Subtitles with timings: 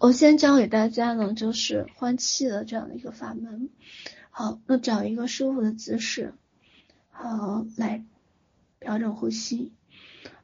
[0.00, 3.68] 我先教给大家呢，就是换气的这样的一个法门。
[4.30, 6.34] 好，那找一个舒服的姿势，
[7.10, 8.04] 好，来
[8.78, 9.72] 调整呼吸。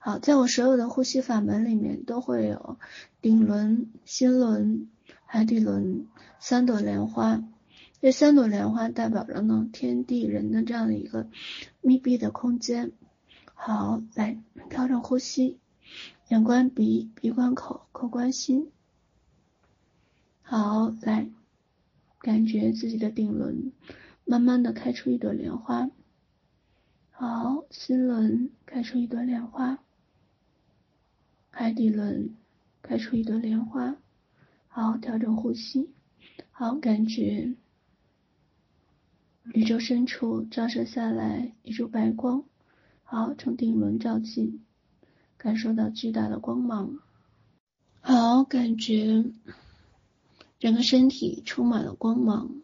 [0.01, 2.79] 好，在我所有的呼吸法门里面，都会有
[3.23, 4.89] 顶轮、心轮、
[5.25, 6.09] 海底轮
[6.41, 7.45] 三朵莲花。
[8.01, 11.29] 这三朵莲花代表着呢，天地人的这样的一个
[11.81, 12.91] 密闭的空间。
[13.55, 14.37] 好，来
[14.69, 15.59] 调整呼吸，
[16.29, 18.73] 眼观鼻，鼻观口，口观心。
[20.57, 21.29] 好，来，
[22.21, 23.73] 感觉自己的顶轮
[24.25, 25.91] 慢慢的开出一朵莲花。
[27.11, 29.81] 好，心轮开出一朵莲花，
[31.51, 32.37] 海底轮
[32.83, 33.97] 开出一朵莲花。
[34.69, 35.91] 好，调整呼吸。
[36.53, 37.57] 好，感觉
[39.55, 42.45] 宇宙深处照射下来一束白光。
[43.03, 44.65] 好，从顶轮照进，
[45.37, 47.01] 感受到巨大的光芒。
[48.01, 49.25] 好，感觉。
[50.65, 52.63] 整个身体充满了光芒。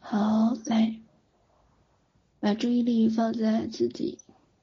[0.00, 0.98] 好，来，
[2.40, 4.18] 把注意力放在自己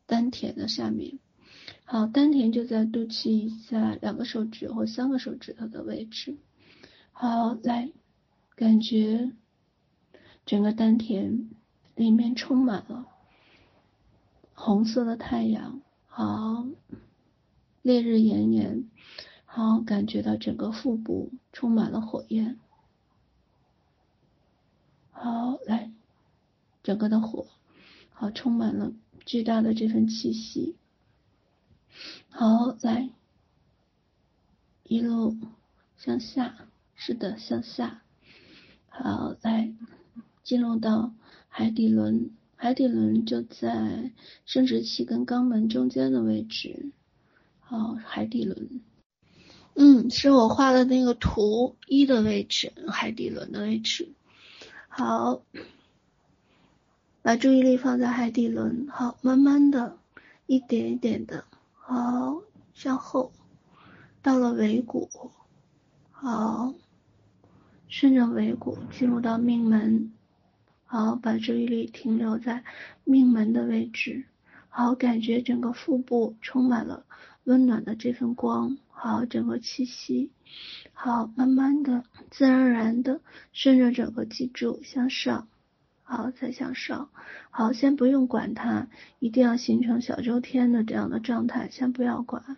[0.06, 1.18] 丹田的下面。
[1.86, 6.36] 好，丹田就在肚脐以下两个手指或三个手指头的位置。
[7.14, 7.94] 好，来，
[8.58, 9.32] 感觉
[10.46, 11.50] 整个丹田
[11.96, 13.08] 里面充满了
[14.54, 15.80] 红色的太阳。
[16.08, 16.68] 好，
[17.82, 18.90] 烈日炎炎。
[19.56, 22.60] 好，感觉到整个腹部充满了火焰。
[25.12, 25.94] 好，来，
[26.84, 27.48] 整个的火，
[28.10, 28.92] 好，充满了
[29.26, 30.76] 巨大的这份气息。
[32.28, 33.10] 好，来，
[34.84, 35.38] 一路
[35.96, 38.02] 向下，是的，向下。
[38.90, 39.74] 好，来，
[40.44, 41.14] 进入到
[41.48, 44.12] 海底轮，海底轮就在
[44.46, 46.92] 生殖器跟肛门中间的位置。
[47.62, 48.82] 好，海底轮。
[49.78, 54.10] 嗯，是我画的那个图一的位置，海底轮的位置。
[54.88, 55.42] 好，
[57.22, 58.88] 把注意力放在海底轮。
[58.90, 59.98] 好，慢慢的，
[60.46, 61.44] 一点一点的，
[61.74, 62.42] 好，
[62.74, 63.34] 向后，
[64.22, 65.10] 到了尾骨。
[66.12, 66.74] 好，
[67.90, 70.14] 顺着尾骨进入到命门。
[70.86, 72.64] 好，把注意力停留在
[73.04, 74.24] 命门的位置。
[74.78, 77.06] 好，感觉整个腹部充满了
[77.46, 78.78] 温暖的这份光。
[78.90, 80.34] 好，整个气息，
[80.92, 83.22] 好，慢慢的，自然而然的
[83.54, 85.48] 顺着整个脊柱向上，
[86.04, 87.10] 好，再向上，
[87.52, 92.58] 好，先不用管它，一定要形成小周天的这样的状态，先不要管。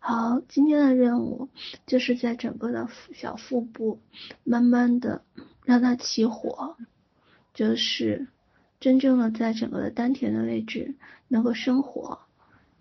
[0.00, 1.48] 好，今天的任务
[1.86, 4.00] 就是在整个的小腹部，
[4.42, 5.22] 慢慢的
[5.64, 6.76] 让它起火，
[7.54, 8.26] 就是
[8.82, 10.96] 真正的在整个的丹田的位置
[11.28, 12.18] 能够生火，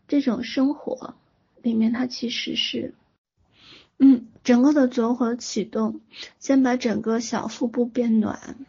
[0.08, 1.14] 这种生火。
[1.62, 2.96] 里面它其实是，
[4.00, 6.02] 嗯，整个的左火启动，
[6.40, 8.66] 先把整个小腹部变暖，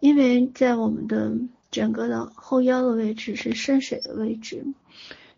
[0.00, 1.36] 因为在我们的
[1.70, 4.64] 整个的后腰的位置是肾水的位置，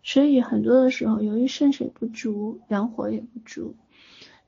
[0.03, 3.75] 所以很多的时候由于肾水不足，阳火也不足，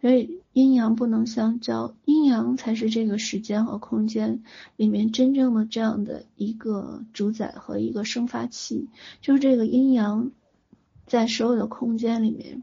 [0.02, 4.44] 所以阴阳不能相交，阴阳才是这个时间和空间
[4.76, 8.88] 里面真正的这样的一个主宰和一个生发器，
[9.22, 10.32] 就是这个阴阳。
[11.06, 12.62] 在所有的空间里面，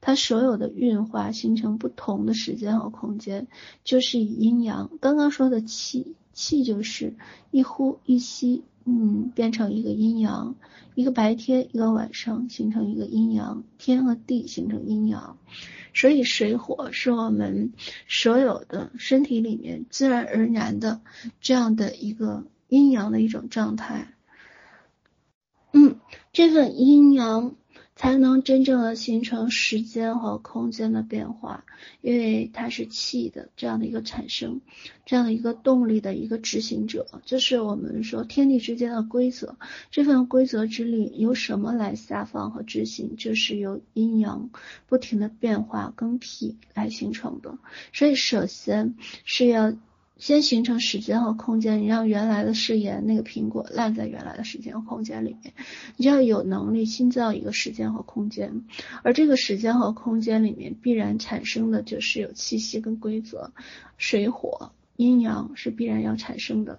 [0.00, 3.46] 它所有的运化形成不同的时间和空间，
[3.84, 4.90] 就是以阴阳。
[5.00, 7.14] 刚刚说的气，气就是
[7.52, 10.56] 一呼一吸，嗯，变成一个阴阳，
[10.96, 15.38] 一个白天，一个晚上，形成一个阴阳，天和地形成阴阳。
[15.94, 17.72] 所以水火是我们
[18.08, 21.00] 所有的身体里面自然而然的
[21.40, 24.08] 这样的一个阴阳的一种状态。
[25.72, 25.98] 嗯，
[26.32, 27.54] 这份阴阳。
[27.96, 31.64] 才能真正的形成时间和空间的变化，
[32.00, 34.60] 因为它是气的这样的一个产生，
[35.06, 39.56] 这样的一个动力的一个执行者，就是我们说天地之间的规则。
[39.90, 43.16] 这份规则之力由什么来下放和执行？
[43.16, 44.50] 就是由阴阳
[44.88, 47.58] 不停的变化更替来形成的。
[47.92, 49.72] 所以首先是要。
[50.16, 55.52] 先形成时间和空间，你让原来的誓言那个苹果烂在原来的时间和空间里面，
[55.96, 58.64] 你就要有能力新造一个时间和空间，
[59.02, 63.52] 而这个时间和空间里面必然产生的就是有气息跟规则，
[63.98, 66.78] 水火阴阳是必然要产生的。